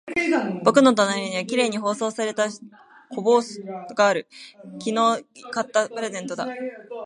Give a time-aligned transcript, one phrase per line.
[0.65, 2.59] 僕の隣には綺麗に包装された小
[3.21, 3.39] 包
[3.93, 4.27] がある。
[4.83, 4.93] 昨日
[5.51, 6.47] 買ったプレゼントだ。